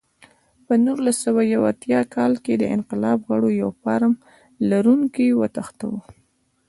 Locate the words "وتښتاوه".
5.39-6.01